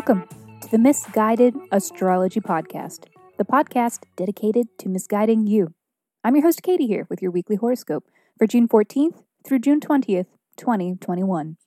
Welcome 0.00 0.26
to 0.62 0.68
the 0.70 0.78
Miss 0.78 1.04
Guided 1.12 1.54
Astrology 1.70 2.40
Podcast, 2.40 3.04
the 3.36 3.44
podcast 3.44 3.98
dedicated 4.16 4.66
to 4.78 4.88
misguiding 4.88 5.46
you. 5.46 5.74
I'm 6.24 6.34
your 6.34 6.42
host, 6.42 6.62
Katie, 6.62 6.86
here 6.86 7.06
with 7.10 7.20
your 7.20 7.30
weekly 7.30 7.56
horoscope 7.56 8.04
for 8.38 8.46
June 8.46 8.66
14th 8.66 9.22
through 9.44 9.58
June 9.58 9.78
20th, 9.78 10.24
2021. 10.56 11.58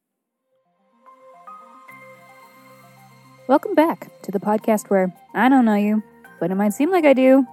Welcome 3.47 3.75
back 3.75 4.09
to 4.23 4.31
the 4.31 4.39
podcast 4.39 4.89
where 4.89 5.13
I 5.35 5.47
don't 5.47 5.65
know 5.65 5.75
you, 5.75 6.01
but 6.39 6.49
it 6.49 6.55
might 6.55 6.73
seem 6.73 6.89
like 6.89 7.05
I 7.05 7.13
do. 7.13 7.45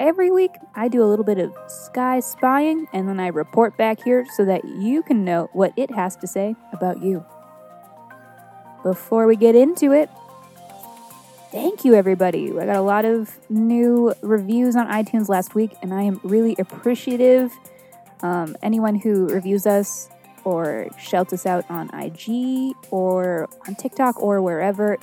Every 0.00 0.32
week, 0.32 0.50
I 0.74 0.88
do 0.88 1.04
a 1.04 1.06
little 1.06 1.24
bit 1.24 1.38
of 1.38 1.54
sky 1.68 2.18
spying 2.18 2.88
and 2.92 3.08
then 3.08 3.20
I 3.20 3.28
report 3.28 3.76
back 3.76 4.02
here 4.02 4.26
so 4.34 4.44
that 4.44 4.64
you 4.64 5.04
can 5.04 5.24
know 5.24 5.48
what 5.52 5.72
it 5.76 5.94
has 5.94 6.16
to 6.16 6.26
say 6.26 6.56
about 6.72 7.00
you. 7.00 7.24
Before 8.82 9.26
we 9.26 9.36
get 9.36 9.54
into 9.54 9.92
it, 9.92 10.08
thank 11.52 11.84
you 11.84 11.94
everybody. 11.94 12.50
I 12.50 12.64
got 12.64 12.76
a 12.76 12.80
lot 12.80 13.04
of 13.04 13.38
new 13.50 14.14
reviews 14.22 14.74
on 14.74 14.86
iTunes 14.86 15.28
last 15.28 15.54
week, 15.54 15.72
and 15.82 15.92
I 15.92 16.02
am 16.02 16.20
really 16.22 16.56
appreciative. 16.58 17.52
Um, 18.22 18.56
anyone 18.62 18.94
who 18.94 19.28
reviews 19.28 19.66
us 19.66 20.08
or 20.44 20.88
shouts 20.98 21.32
us 21.34 21.44
out 21.44 21.64
on 21.68 21.90
IG 21.92 22.74
or 22.90 23.48
on 23.68 23.74
TikTok 23.74 24.22
or 24.22 24.40
wherever, 24.40 24.96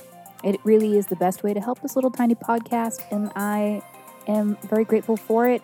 it 0.43 0.59
really 0.63 0.97
is 0.97 1.07
the 1.07 1.15
best 1.15 1.43
way 1.43 1.53
to 1.53 1.59
help 1.59 1.81
this 1.81 1.95
little 1.95 2.11
tiny 2.11 2.35
podcast, 2.35 3.03
and 3.11 3.31
I 3.35 3.83
am 4.27 4.57
very 4.63 4.85
grateful 4.85 5.17
for 5.17 5.47
it. 5.47 5.61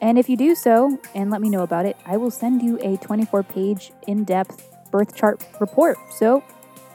And 0.00 0.18
if 0.18 0.28
you 0.28 0.36
do 0.36 0.54
so 0.54 0.98
and 1.14 1.30
let 1.30 1.40
me 1.40 1.48
know 1.48 1.62
about 1.62 1.86
it, 1.86 1.96
I 2.04 2.16
will 2.16 2.30
send 2.30 2.62
you 2.62 2.78
a 2.82 2.96
24 2.98 3.44
page 3.44 3.92
in 4.06 4.24
depth 4.24 4.68
birth 4.90 5.14
chart 5.16 5.46
report. 5.60 5.96
So 6.10 6.42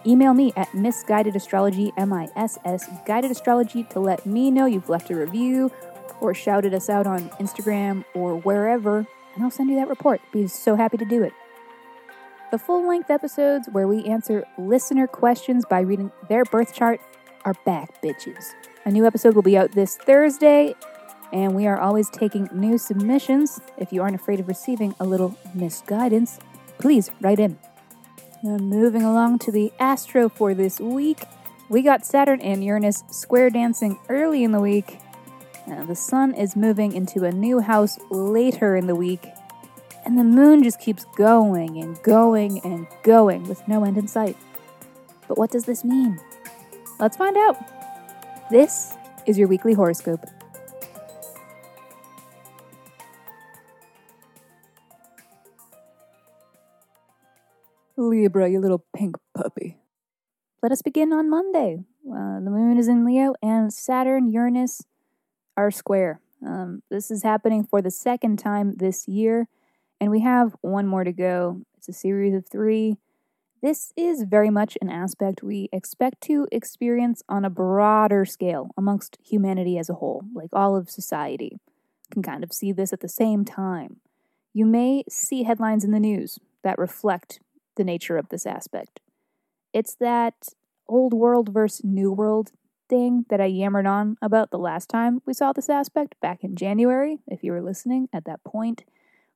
email 0.05 0.33
me 0.33 0.53
at 0.55 0.67
misguidedastrology, 0.69 1.91
M 1.97 2.13
I 2.13 2.29
S 2.35 2.57
S, 2.65 2.89
guided 3.05 3.31
astrology 3.31 3.83
to 3.91 3.99
let 3.99 4.25
me 4.25 4.51
know 4.51 4.65
you've 4.65 4.89
left 4.89 5.09
a 5.09 5.15
review 5.15 5.71
or 6.19 6.33
shouted 6.33 6.73
us 6.73 6.89
out 6.89 7.07
on 7.07 7.29
Instagram 7.31 8.05
or 8.13 8.37
wherever, 8.37 8.99
and 9.35 9.43
I'll 9.43 9.51
send 9.51 9.69
you 9.69 9.75
that 9.77 9.87
report. 9.87 10.21
Be 10.31 10.47
so 10.47 10.75
happy 10.75 10.97
to 10.97 11.05
do 11.05 11.23
it. 11.23 11.33
The 12.51 12.59
full 12.59 12.87
length 12.87 13.09
episodes 13.09 13.69
where 13.71 13.87
we 13.87 14.03
answer 14.05 14.45
listener 14.57 15.07
questions 15.07 15.65
by 15.65 15.79
reading 15.79 16.11
their 16.27 16.43
birth 16.43 16.73
chart 16.73 16.99
are 17.45 17.55
back, 17.65 18.01
bitches. 18.01 18.51
A 18.85 18.91
new 18.91 19.05
episode 19.05 19.35
will 19.35 19.41
be 19.41 19.57
out 19.57 19.71
this 19.71 19.95
Thursday, 19.95 20.75
and 21.31 21.55
we 21.55 21.65
are 21.65 21.79
always 21.79 22.09
taking 22.09 22.49
new 22.51 22.77
submissions. 22.77 23.61
If 23.77 23.93
you 23.93 24.01
aren't 24.01 24.15
afraid 24.15 24.39
of 24.39 24.47
receiving 24.47 24.93
a 24.99 25.05
little 25.05 25.37
misguidance, 25.55 26.39
please 26.77 27.09
write 27.21 27.39
in. 27.39 27.57
Now, 28.43 28.57
moving 28.57 29.03
along 29.03 29.37
to 29.39 29.51
the 29.51 29.71
astro 29.79 30.27
for 30.27 30.55
this 30.55 30.79
week, 30.79 31.25
we 31.69 31.83
got 31.83 32.03
Saturn 32.03 32.41
and 32.41 32.63
Uranus 32.63 33.03
square 33.11 33.51
dancing 33.51 33.99
early 34.09 34.43
in 34.43 34.51
the 34.51 34.59
week. 34.59 34.99
Now, 35.67 35.85
the 35.85 35.95
sun 35.95 36.33
is 36.33 36.55
moving 36.55 36.93
into 36.93 37.23
a 37.23 37.31
new 37.31 37.59
house 37.59 37.99
later 38.09 38.75
in 38.75 38.87
the 38.87 38.95
week, 38.95 39.27
and 40.05 40.17
the 40.17 40.23
moon 40.23 40.63
just 40.63 40.79
keeps 40.79 41.05
going 41.15 41.77
and 41.77 42.01
going 42.01 42.59
and 42.65 42.87
going 43.03 43.47
with 43.47 43.67
no 43.67 43.85
end 43.85 43.99
in 43.99 44.07
sight. 44.07 44.35
But 45.27 45.37
what 45.37 45.51
does 45.51 45.65
this 45.65 45.83
mean? 45.83 46.19
Let's 46.99 47.17
find 47.17 47.37
out. 47.37 47.57
This 48.49 48.95
is 49.27 49.37
your 49.37 49.47
weekly 49.47 49.73
horoscope. 49.73 50.25
Libra, 58.01 58.49
you 58.49 58.59
little 58.59 58.85
pink 58.95 59.15
puppy. 59.35 59.77
Let 60.61 60.71
us 60.71 60.81
begin 60.81 61.13
on 61.13 61.29
Monday. 61.29 61.83
Uh, 62.05 62.39
the 62.39 62.49
moon 62.49 62.77
is 62.77 62.87
in 62.87 63.05
Leo, 63.05 63.33
and 63.41 63.73
Saturn, 63.73 64.31
Uranus 64.31 64.81
are 65.55 65.71
square. 65.71 66.21
Um, 66.45 66.81
this 66.89 67.11
is 67.11 67.23
happening 67.23 67.63
for 67.63 67.81
the 67.81 67.91
second 67.91 68.37
time 68.37 68.73
this 68.77 69.07
year, 69.07 69.47
and 69.99 70.09
we 70.09 70.21
have 70.21 70.55
one 70.61 70.87
more 70.87 71.03
to 71.03 71.11
go. 71.11 71.61
It's 71.77 71.89
a 71.89 71.93
series 71.93 72.33
of 72.33 72.47
three. 72.47 72.97
This 73.61 73.93
is 73.95 74.23
very 74.23 74.49
much 74.49 74.77
an 74.81 74.89
aspect 74.89 75.43
we 75.43 75.69
expect 75.71 76.21
to 76.21 76.47
experience 76.51 77.21
on 77.29 77.45
a 77.45 77.49
broader 77.49 78.25
scale 78.25 78.71
amongst 78.75 79.19
humanity 79.23 79.77
as 79.77 79.89
a 79.89 79.95
whole, 79.95 80.23
like 80.33 80.49
all 80.51 80.75
of 80.75 80.89
society. 80.89 81.59
Can 82.11 82.23
kind 82.23 82.43
of 82.43 82.51
see 82.51 82.71
this 82.71 82.91
at 82.91 83.01
the 83.01 83.07
same 83.07 83.45
time. 83.45 83.97
You 84.53 84.65
may 84.65 85.03
see 85.07 85.43
headlines 85.43 85.83
in 85.83 85.91
the 85.91 85.99
news 85.99 86.39
that 86.63 86.79
reflect 86.79 87.39
the 87.75 87.83
nature 87.83 88.17
of 88.17 88.29
this 88.29 88.45
aspect. 88.45 88.99
It's 89.73 89.95
that 89.95 90.49
old 90.87 91.13
world 91.13 91.49
versus 91.49 91.83
new 91.83 92.11
world 92.11 92.51
thing 92.89 93.25
that 93.29 93.39
I 93.39 93.45
yammered 93.45 93.87
on 93.87 94.17
about 94.21 94.51
the 94.51 94.59
last 94.59 94.89
time 94.89 95.21
we 95.25 95.33
saw 95.33 95.53
this 95.53 95.69
aspect 95.69 96.15
back 96.21 96.43
in 96.43 96.55
January, 96.55 97.19
if 97.27 97.43
you 97.43 97.53
were 97.53 97.61
listening 97.61 98.09
at 98.11 98.25
that 98.25 98.43
point. 98.43 98.83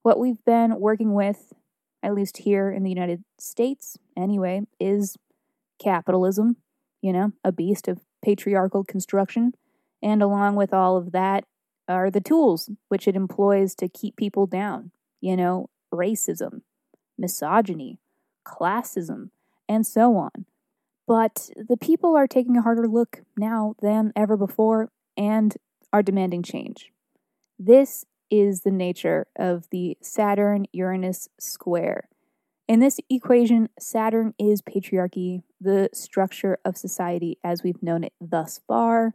What 0.01 0.19
we've 0.19 0.44
been 0.44 0.79
working 0.79 1.13
with, 1.13 1.53
at 2.03 2.13
least 2.13 2.40
here 2.40 2.69
in 2.69 2.84
the 2.84 2.90
United 2.90 3.24
States 3.40 3.97
anyway, 4.18 4.63
is 4.79 5.18
capitalism, 5.81 6.57
you 7.01 7.13
know, 7.13 7.31
a 7.44 7.51
beast 7.51 7.88
of 7.88 8.01
patriarchal 8.22 8.84
construction. 8.84 9.53
And 10.03 10.22
along 10.22 10.56
with 10.56 10.74
all 10.74 10.97
of 10.97 11.13
that 11.13 11.45
are 11.88 12.12
the 12.12 12.22
tools 12.22 12.69
which 12.90 13.07
it 13.07 13.16
employs 13.16 13.74
to 13.75 13.88
keep 13.88 14.18
people 14.18 14.47
down, 14.47 14.91
you 15.22 15.38
know, 15.38 15.69
racism, 15.94 16.62
misogyny, 17.18 18.00
classism, 18.45 19.29
and 19.67 19.85
so 19.85 20.16
on. 20.16 20.45
But 21.07 21.50
the 21.56 21.78
people 21.78 22.16
are 22.16 22.28
taking 22.28 22.57
a 22.57 22.61
harder 22.61 22.88
look 22.88 23.22
now 23.38 23.75
than 23.81 24.11
ever 24.16 24.38
before 24.38 24.91
and 25.17 25.56
are 25.94 26.03
demanding 26.03 26.44
change. 26.44 26.91
This 27.59 28.06
is 28.31 28.61
the 28.61 28.72
nature 28.72 29.28
of 29.35 29.69
the 29.69 29.97
Saturn 30.01 30.66
Uranus 30.72 31.29
square. 31.39 32.09
In 32.67 32.79
this 32.79 33.00
equation, 33.09 33.69
Saturn 33.79 34.33
is 34.39 34.62
patriarchy, 34.62 35.44
the 35.62 35.89
structure 35.94 36.57
of 36.66 36.77
society 36.77 37.38
as 37.44 37.62
we've 37.62 37.83
known 37.83 38.03
it 38.03 38.13
thus 38.19 38.59
far, 38.67 39.13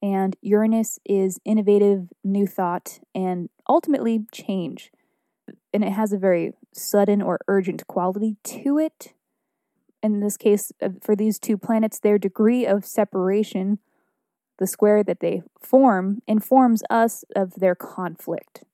and 0.00 0.36
Uranus 0.40 0.98
is 1.04 1.38
innovative, 1.44 2.08
new 2.24 2.46
thought, 2.46 3.00
and 3.14 3.50
ultimately 3.68 4.24
change. 4.32 4.90
And 5.74 5.84
it 5.84 5.92
has 5.92 6.12
a 6.12 6.18
very 6.18 6.52
sudden 6.78 7.20
or 7.20 7.38
urgent 7.48 7.86
quality 7.86 8.36
to 8.44 8.78
it. 8.78 9.14
In 10.02 10.20
this 10.20 10.36
case, 10.36 10.72
uh, 10.80 10.90
for 11.02 11.16
these 11.16 11.38
two 11.38 11.58
planets, 11.58 11.98
their 11.98 12.18
degree 12.18 12.64
of 12.66 12.84
separation, 12.84 13.78
the 14.58 14.66
square 14.66 15.02
that 15.02 15.20
they 15.20 15.42
form, 15.60 16.22
informs 16.26 16.82
us 16.88 17.24
of 17.34 17.54
their 17.54 17.74
conflict. 17.74 18.64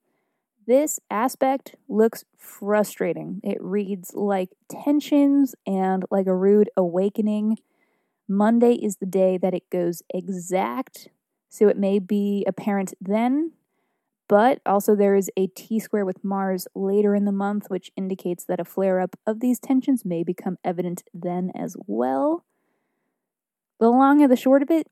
This 0.67 0.99
aspect 1.11 1.75
looks 1.87 2.25
frustrating. 2.37 3.39
It 3.43 3.57
reads 3.61 4.13
like 4.15 4.49
tensions 4.69 5.53
and 5.67 6.03
like 6.09 6.25
a 6.25 6.35
rude 6.35 6.69
awakening. 6.75 7.57
Monday 8.27 8.73
is 8.73 8.97
the 8.97 9.05
day 9.05 9.37
that 9.37 9.53
it 9.53 9.69
goes 9.69 10.01
exact, 10.11 11.09
so 11.49 11.67
it 11.67 11.77
may 11.77 11.99
be 11.99 12.43
apparent 12.47 12.93
then 12.99 13.51
but 14.27 14.59
also, 14.65 14.95
there 14.95 15.15
is 15.15 15.29
a 15.37 15.47
T 15.47 15.79
square 15.79 16.05
with 16.05 16.23
Mars 16.23 16.67
later 16.73 17.13
in 17.13 17.25
the 17.25 17.31
month, 17.31 17.69
which 17.69 17.91
indicates 17.95 18.43
that 18.45 18.59
a 18.59 18.65
flare 18.65 18.99
up 18.99 19.15
of 19.27 19.39
these 19.39 19.59
tensions 19.59 20.03
may 20.03 20.23
become 20.23 20.57
evident 20.63 21.03
then 21.13 21.51
as 21.55 21.77
well. 21.85 22.43
The 23.79 23.89
long 23.89 24.21
and 24.21 24.31
the 24.31 24.35
short 24.35 24.63
of 24.63 24.71
it, 24.71 24.87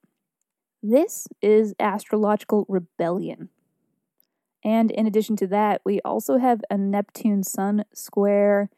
this 0.84 1.28
is 1.42 1.74
astrological 1.80 2.66
rebellion. 2.68 3.50
And 4.64 4.92
in 4.92 5.08
addition 5.08 5.36
to 5.38 5.48
that, 5.48 5.82
we 5.84 6.00
also 6.06 6.38
have 6.38 6.62
a 6.70 6.78
Neptune 6.78 7.44
Sun 7.44 7.86
square. 7.94 8.70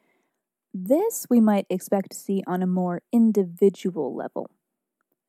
This 0.72 1.26
we 1.28 1.40
might 1.40 1.66
expect 1.68 2.12
to 2.12 2.16
see 2.16 2.42
on 2.46 2.62
a 2.62 2.66
more 2.66 3.02
individual 3.12 4.14
level. 4.14 4.50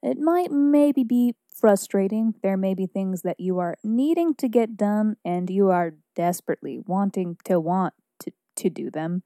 It 0.02 0.20
might 0.20 0.52
maybe 0.52 1.04
be 1.04 1.36
frustrating. 1.50 2.36
There 2.44 2.58
may 2.58 2.74
be 2.74 2.86
things 2.86 3.24
that 3.24 3.40
you 3.40 3.60
are 3.60 3.78
needing 3.84 4.36
to 4.36 4.48
get 4.48 4.78
done 4.78 5.18
and 5.26 5.50
you 5.50 5.70
are 5.70 5.94
desperately 6.16 6.80
wanting 6.86 7.38
to 7.46 7.60
want 7.60 7.94
to, 8.20 8.32
to 8.58 8.70
do 8.70 8.92
them, 8.92 9.24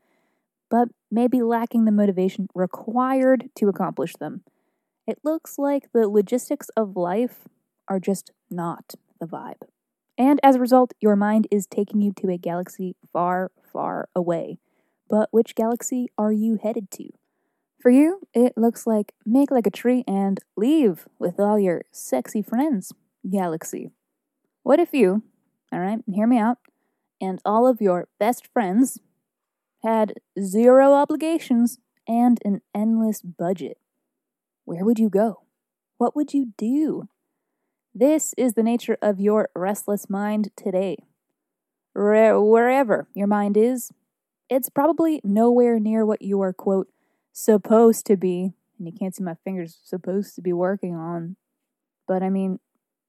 but 0.69 0.89
maybe 1.09 1.41
lacking 1.41 1.85
the 1.85 1.91
motivation 1.91 2.47
required 2.55 3.49
to 3.55 3.67
accomplish 3.67 4.13
them. 4.15 4.43
It 5.05 5.19
looks 5.23 5.57
like 5.57 5.91
the 5.91 6.07
logistics 6.07 6.69
of 6.77 6.95
life 6.95 7.47
are 7.87 7.99
just 7.99 8.31
not 8.49 8.95
the 9.19 9.27
vibe. 9.27 9.63
And 10.17 10.39
as 10.43 10.55
a 10.55 10.59
result, 10.59 10.93
your 11.01 11.15
mind 11.15 11.47
is 11.51 11.65
taking 11.65 12.01
you 12.01 12.13
to 12.13 12.29
a 12.29 12.37
galaxy 12.37 12.95
far, 13.11 13.51
far 13.61 14.07
away. 14.15 14.59
But 15.09 15.29
which 15.31 15.55
galaxy 15.55 16.07
are 16.17 16.31
you 16.31 16.59
headed 16.61 16.91
to? 16.91 17.09
For 17.81 17.89
you, 17.89 18.21
it 18.31 18.53
looks 18.55 18.85
like 18.85 19.13
make 19.25 19.49
like 19.49 19.65
a 19.65 19.71
tree 19.71 20.03
and 20.07 20.39
leave 20.55 21.07
with 21.17 21.39
all 21.39 21.57
your 21.57 21.81
sexy 21.91 22.43
friends, 22.43 22.93
Galaxy. 23.27 23.89
What 24.61 24.79
if 24.79 24.93
you, 24.93 25.23
alright, 25.73 26.01
hear 26.05 26.27
me 26.27 26.37
out, 26.37 26.59
and 27.19 27.41
all 27.43 27.65
of 27.65 27.81
your 27.81 28.07
best 28.19 28.47
friends 28.53 28.99
had 29.83 30.13
zero 30.39 30.93
obligations 30.93 31.79
and 32.07 32.37
an 32.45 32.61
endless 32.75 33.23
budget? 33.23 33.79
Where 34.63 34.85
would 34.85 34.99
you 34.99 35.09
go? 35.09 35.41
What 35.97 36.15
would 36.15 36.35
you 36.35 36.53
do? 36.59 37.09
This 37.95 38.35
is 38.37 38.53
the 38.53 38.63
nature 38.63 38.99
of 39.01 39.19
your 39.19 39.49
restless 39.55 40.07
mind 40.07 40.51
today. 40.55 40.97
wherever 41.95 43.07
your 43.15 43.27
mind 43.27 43.57
is, 43.57 43.91
it's 44.51 44.69
probably 44.69 45.19
nowhere 45.23 45.79
near 45.79 46.05
what 46.05 46.21
you 46.21 46.41
are, 46.41 46.53
quote, 46.53 46.87
supposed 47.31 48.05
to 48.07 48.17
be. 48.17 48.53
And 48.77 48.87
you 48.87 48.93
can't 48.97 49.15
see 49.15 49.23
my 49.23 49.35
fingers 49.43 49.79
supposed 49.83 50.35
to 50.35 50.41
be 50.41 50.53
working 50.53 50.95
on. 50.95 51.35
But 52.07 52.23
I 52.23 52.29
mean, 52.29 52.59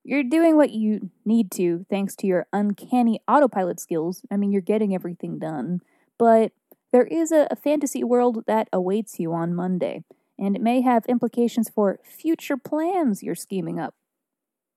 you're 0.04 0.24
doing 0.24 0.56
what 0.56 0.70
you 0.70 1.10
need 1.24 1.50
to 1.52 1.86
thanks 1.88 2.16
to 2.16 2.26
your 2.26 2.46
uncanny 2.52 3.20
autopilot 3.28 3.80
skills. 3.80 4.22
I 4.30 4.36
mean, 4.36 4.52
you're 4.52 4.60
getting 4.60 4.94
everything 4.94 5.38
done. 5.38 5.80
But 6.18 6.52
there 6.92 7.04
is 7.04 7.32
a, 7.32 7.46
a 7.50 7.56
fantasy 7.56 8.04
world 8.04 8.44
that 8.46 8.68
awaits 8.72 9.18
you 9.18 9.32
on 9.32 9.54
Monday, 9.54 10.04
and 10.38 10.54
it 10.54 10.62
may 10.62 10.82
have 10.82 11.06
implications 11.06 11.70
for 11.70 11.98
future 12.04 12.56
plans 12.56 13.22
you're 13.22 13.34
scheming 13.34 13.78
up. 13.78 13.94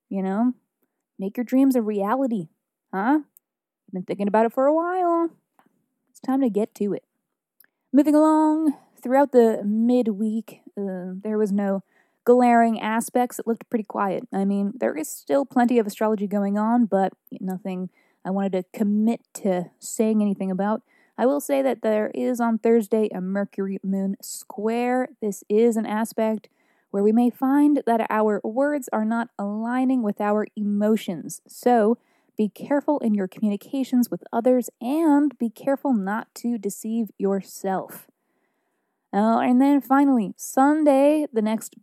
You 0.09 0.21
know, 0.21 0.53
make 1.19 1.35
your 1.37 1.43
dreams 1.43 1.75
a 1.75 1.81
reality, 1.81 2.47
huh? 2.93 3.19
Been 3.91 4.03
thinking 4.03 4.27
about 4.27 4.45
it 4.45 4.53
for 4.53 4.65
a 4.65 4.73
while. 4.73 5.29
It's 6.09 6.19
time 6.19 6.41
to 6.41 6.49
get 6.49 6.75
to 6.75 6.93
it. 6.93 7.03
Moving 7.91 8.15
along, 8.15 8.73
throughout 9.05 9.31
the 9.31 9.61
midweek, 9.63 10.61
uh, 10.75 11.13
there 11.21 11.37
was 11.37 11.51
no 11.51 11.83
glaring 12.23 12.81
aspects. 12.81 13.37
It 13.37 13.45
looked 13.45 13.69
pretty 13.69 13.83
quiet. 13.83 14.27
I 14.33 14.45
mean, 14.45 14.73
there 14.75 14.97
is 14.97 15.07
still 15.07 15.45
plenty 15.45 15.77
of 15.77 15.85
astrology 15.85 16.25
going 16.25 16.57
on, 16.57 16.85
but 16.85 17.13
nothing 17.39 17.91
I 18.25 18.31
wanted 18.31 18.53
to 18.53 18.63
commit 18.73 19.21
to 19.35 19.69
saying 19.77 20.23
anything 20.23 20.49
about. 20.49 20.81
I 21.19 21.27
will 21.27 21.39
say 21.39 21.61
that 21.61 21.83
there 21.83 22.09
is 22.15 22.39
on 22.41 22.57
Thursday 22.57 23.07
a 23.13 23.21
Mercury 23.21 23.77
Moon 23.83 24.17
square. 24.23 25.09
This 25.21 25.43
is 25.47 25.77
an 25.77 25.85
aspect 25.85 26.49
where 26.89 27.03
we 27.03 27.11
may 27.11 27.29
find 27.29 27.83
that 27.85 28.07
our 28.09 28.41
words 28.43 28.89
are 28.91 29.05
not 29.05 29.29
aligning 29.37 30.01
with 30.01 30.19
our 30.19 30.47
emotions. 30.55 31.41
So, 31.47 31.99
be 32.35 32.49
careful 32.49 32.97
in 32.99 33.13
your 33.13 33.27
communications 33.27 34.09
with 34.09 34.23
others 34.33 34.71
and 34.81 35.37
be 35.37 35.51
careful 35.51 35.93
not 35.93 36.33
to 36.35 36.57
deceive 36.57 37.11
yourself. 37.19 38.07
Uh, 39.13 39.39
and 39.39 39.61
then 39.61 39.81
finally, 39.81 40.33
Sunday, 40.37 41.25
the 41.31 41.41
next 41.41 41.75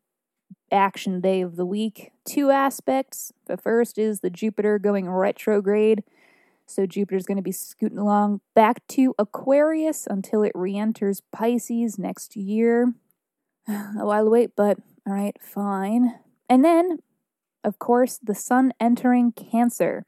action 0.71 1.21
day 1.21 1.43
of 1.43 1.57
the 1.57 1.67
week. 1.67 2.13
Two 2.25 2.51
aspects. 2.51 3.33
The 3.47 3.57
first 3.57 3.99
is 3.99 4.21
the 4.21 4.31
Jupiter 4.31 4.79
going 4.79 5.09
retrograde. 5.09 6.03
So 6.67 6.87
Jupiter's 6.87 7.27
going 7.27 7.37
to 7.37 7.43
be 7.43 7.53
scooting 7.53 7.99
along 7.99 8.41
back 8.55 8.87
to 8.89 9.15
Aquarius 9.19 10.07
until 10.09 10.43
it 10.43 10.53
re 10.55 10.77
enters 10.77 11.21
Pisces 11.33 11.99
next 11.99 12.37
year. 12.37 12.95
A 13.69 14.07
while 14.07 14.27
away, 14.27 14.49
but 14.57 14.79
all 15.07 15.13
right, 15.13 15.37
fine. 15.41 16.19
And 16.49 16.65
then, 16.65 16.99
of 17.63 17.79
course, 17.79 18.19
the 18.23 18.35
sun 18.35 18.73
entering 18.81 19.33
Cancer. 19.33 20.07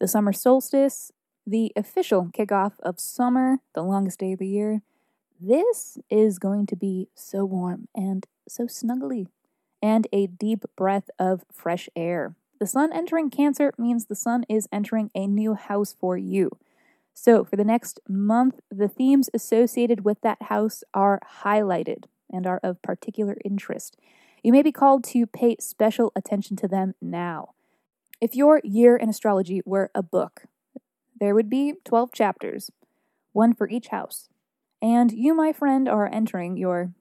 The 0.00 0.08
summer 0.08 0.32
solstice, 0.32 1.12
the 1.46 1.72
official 1.76 2.30
kickoff 2.36 2.72
of 2.80 2.98
summer, 2.98 3.58
the 3.74 3.82
longest 3.82 4.18
day 4.18 4.32
of 4.32 4.40
the 4.40 4.48
year. 4.48 4.82
This 5.44 5.98
is 6.08 6.38
going 6.38 6.66
to 6.66 6.76
be 6.76 7.08
so 7.16 7.44
warm 7.44 7.88
and 7.96 8.24
so 8.48 8.66
snuggly 8.66 9.26
and 9.82 10.06
a 10.12 10.28
deep 10.28 10.64
breath 10.76 11.10
of 11.18 11.44
fresh 11.50 11.88
air. 11.96 12.36
The 12.60 12.66
sun 12.68 12.92
entering 12.92 13.28
Cancer 13.28 13.72
means 13.76 14.06
the 14.06 14.14
sun 14.14 14.44
is 14.48 14.68
entering 14.70 15.10
a 15.16 15.26
new 15.26 15.54
house 15.54 15.96
for 15.98 16.16
you. 16.16 16.52
So, 17.12 17.42
for 17.42 17.56
the 17.56 17.64
next 17.64 17.98
month, 18.08 18.60
the 18.70 18.86
themes 18.86 19.30
associated 19.34 20.04
with 20.04 20.20
that 20.20 20.42
house 20.42 20.84
are 20.94 21.20
highlighted 21.42 22.04
and 22.30 22.46
are 22.46 22.60
of 22.62 22.80
particular 22.80 23.36
interest. 23.44 23.96
You 24.44 24.52
may 24.52 24.62
be 24.62 24.70
called 24.70 25.02
to 25.06 25.26
pay 25.26 25.56
special 25.58 26.12
attention 26.14 26.56
to 26.58 26.68
them 26.68 26.94
now. 27.02 27.54
If 28.20 28.36
your 28.36 28.60
year 28.62 28.94
in 28.94 29.08
astrology 29.08 29.60
were 29.64 29.90
a 29.92 30.04
book, 30.04 30.44
there 31.18 31.34
would 31.34 31.50
be 31.50 31.74
12 31.84 32.12
chapters, 32.12 32.70
one 33.32 33.52
for 33.54 33.68
each 33.68 33.88
house. 33.88 34.28
And 34.82 35.12
you, 35.12 35.32
my 35.32 35.52
friend, 35.52 35.88
are 35.88 36.12
entering 36.12 36.56
your 36.56 36.92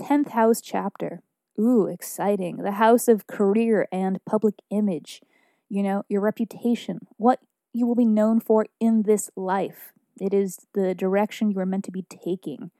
10th 0.00 0.30
house 0.30 0.62
chapter. 0.62 1.22
Ooh, 1.60 1.86
exciting. 1.86 2.56
The 2.56 2.72
house 2.72 3.08
of 3.08 3.26
career 3.26 3.86
and 3.92 4.24
public 4.24 4.54
image. 4.70 5.20
You 5.68 5.82
know, 5.82 6.04
your 6.08 6.22
reputation, 6.22 7.06
what 7.18 7.40
you 7.74 7.86
will 7.86 7.94
be 7.94 8.06
known 8.06 8.40
for 8.40 8.66
in 8.80 9.02
this 9.02 9.30
life. 9.36 9.92
It 10.18 10.32
is 10.32 10.66
the 10.72 10.94
direction 10.94 11.50
you 11.50 11.58
are 11.58 11.66
meant 11.66 11.84
to 11.84 11.90
be 11.90 12.02
taking. 12.02 12.70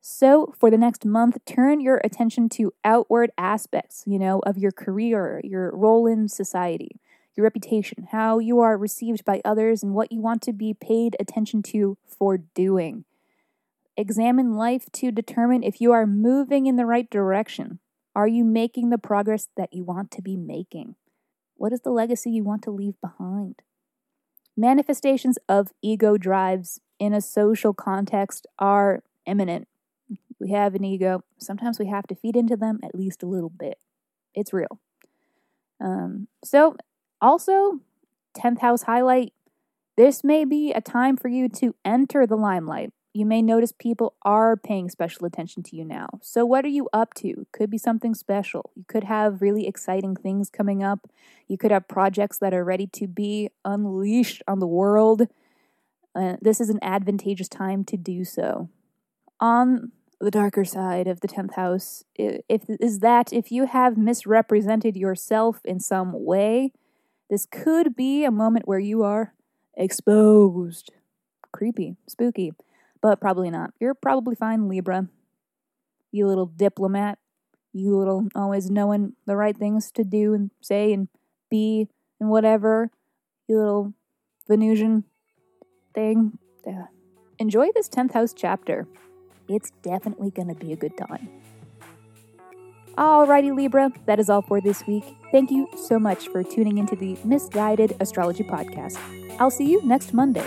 So, 0.00 0.54
for 0.58 0.70
the 0.70 0.78
next 0.78 1.04
month, 1.04 1.38
turn 1.44 1.80
your 1.80 2.00
attention 2.04 2.48
to 2.50 2.72
outward 2.84 3.30
aspects, 3.38 4.04
you 4.06 4.18
know, 4.18 4.40
of 4.44 4.58
your 4.58 4.72
career, 4.72 5.40
your 5.42 5.74
role 5.74 6.06
in 6.06 6.28
society, 6.28 7.00
your 7.36 7.44
reputation, 7.44 8.08
how 8.10 8.38
you 8.38 8.60
are 8.60 8.76
received 8.76 9.24
by 9.24 9.40
others, 9.44 9.82
and 9.82 9.94
what 9.94 10.12
you 10.12 10.20
want 10.20 10.42
to 10.42 10.52
be 10.52 10.74
paid 10.74 11.16
attention 11.18 11.62
to 11.62 11.96
for 12.04 12.36
doing. 12.36 13.04
Examine 13.96 14.56
life 14.56 14.86
to 14.92 15.10
determine 15.10 15.62
if 15.62 15.80
you 15.80 15.92
are 15.92 16.06
moving 16.06 16.66
in 16.66 16.76
the 16.76 16.86
right 16.86 17.08
direction. 17.10 17.78
Are 18.14 18.26
you 18.26 18.44
making 18.44 18.90
the 18.90 18.98
progress 18.98 19.48
that 19.56 19.72
you 19.72 19.84
want 19.84 20.10
to 20.12 20.22
be 20.22 20.36
making? 20.36 20.96
What 21.56 21.72
is 21.72 21.80
the 21.82 21.90
legacy 21.90 22.30
you 22.30 22.42
want 22.44 22.62
to 22.62 22.70
leave 22.70 23.00
behind? 23.00 23.56
Manifestations 24.56 25.38
of 25.48 25.72
ego 25.82 26.16
drives 26.16 26.80
in 26.98 27.12
a 27.12 27.20
social 27.20 27.74
context 27.74 28.46
are 28.58 29.02
imminent. 29.26 29.68
We 30.38 30.50
have 30.50 30.74
an 30.74 30.84
ego. 30.84 31.22
Sometimes 31.38 31.78
we 31.78 31.86
have 31.88 32.06
to 32.08 32.14
feed 32.14 32.36
into 32.36 32.56
them 32.56 32.80
at 32.82 32.94
least 32.94 33.22
a 33.22 33.26
little 33.26 33.50
bit. 33.50 33.78
It's 34.34 34.52
real. 34.52 34.80
Um, 35.80 36.28
so, 36.44 36.76
also, 37.20 37.80
10th 38.36 38.60
house 38.60 38.82
highlight 38.82 39.32
this 39.96 40.24
may 40.24 40.44
be 40.44 40.72
a 40.72 40.80
time 40.80 41.16
for 41.16 41.28
you 41.28 41.48
to 41.50 41.74
enter 41.84 42.26
the 42.26 42.36
limelight 42.36 42.92
you 43.14 43.26
may 43.26 43.42
notice 43.42 43.72
people 43.72 44.14
are 44.22 44.56
paying 44.56 44.88
special 44.88 45.26
attention 45.26 45.62
to 45.64 45.76
you 45.76 45.84
now. 45.84 46.08
So, 46.22 46.46
what 46.46 46.64
are 46.64 46.68
you 46.68 46.88
up 46.92 47.12
to? 47.14 47.46
Could 47.52 47.70
be 47.70 47.78
something 47.78 48.14
special. 48.14 48.70
You 48.74 48.84
could 48.88 49.04
have 49.04 49.42
really 49.42 49.66
exciting 49.66 50.16
things 50.16 50.48
coming 50.48 50.82
up. 50.82 51.10
You 51.46 51.58
could 51.58 51.70
have 51.70 51.88
projects 51.88 52.38
that 52.38 52.54
are 52.54 52.64
ready 52.64 52.86
to 52.88 53.06
be 53.06 53.50
unleashed 53.64 54.42
on 54.48 54.60
the 54.60 54.66
world. 54.66 55.28
Uh, 56.14 56.36
this 56.40 56.60
is 56.60 56.70
an 56.70 56.78
advantageous 56.82 57.48
time 57.48 57.84
to 57.84 57.96
do 57.96 58.24
so. 58.24 58.70
On 59.40 59.92
the 60.20 60.30
darker 60.30 60.64
side 60.64 61.06
of 61.06 61.20
the 61.20 61.28
10th 61.28 61.54
house, 61.54 62.04
if 62.14 62.62
is 62.68 63.00
that 63.00 63.32
if 63.32 63.52
you 63.52 63.66
have 63.66 63.98
misrepresented 63.98 64.96
yourself 64.96 65.60
in 65.64 65.80
some 65.80 66.24
way, 66.24 66.72
this 67.28 67.46
could 67.50 67.94
be 67.94 68.24
a 68.24 68.30
moment 68.30 68.66
where 68.66 68.78
you 68.78 69.02
are 69.02 69.34
exposed. 69.76 70.92
Creepy, 71.52 71.96
spooky 72.06 72.52
but 73.02 73.20
probably 73.20 73.50
not. 73.50 73.74
You're 73.80 73.94
probably 73.94 74.34
fine, 74.34 74.68
Libra. 74.68 75.08
You 76.10 76.26
little 76.26 76.46
diplomat. 76.46 77.18
You 77.72 77.98
little 77.98 78.28
always 78.34 78.70
knowing 78.70 79.14
the 79.26 79.36
right 79.36 79.56
things 79.56 79.90
to 79.92 80.04
do 80.04 80.34
and 80.34 80.50
say 80.60 80.92
and 80.92 81.08
be 81.50 81.88
and 82.20 82.30
whatever. 82.30 82.90
You 83.48 83.58
little 83.58 83.94
Venusian 84.48 85.04
thing. 85.94 86.38
Yeah. 86.66 86.86
Enjoy 87.38 87.70
this 87.74 87.88
10th 87.88 88.12
house 88.12 88.32
chapter. 88.36 88.86
It's 89.48 89.72
definitely 89.82 90.30
going 90.30 90.48
to 90.48 90.54
be 90.54 90.72
a 90.72 90.76
good 90.76 90.96
time. 90.96 91.28
Alrighty, 92.96 93.56
Libra, 93.56 93.90
that 94.04 94.20
is 94.20 94.28
all 94.28 94.42
for 94.42 94.60
this 94.60 94.86
week. 94.86 95.16
Thank 95.32 95.50
you 95.50 95.66
so 95.76 95.98
much 95.98 96.28
for 96.28 96.44
tuning 96.44 96.76
into 96.76 96.94
the 96.94 97.16
Miss 97.24 97.48
Guided 97.48 97.96
Astrology 98.00 98.44
Podcast. 98.44 98.98
I'll 99.40 99.50
see 99.50 99.70
you 99.70 99.82
next 99.82 100.12
Monday. 100.12 100.46